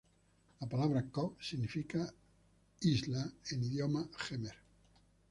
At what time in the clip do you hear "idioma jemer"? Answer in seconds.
3.69-4.55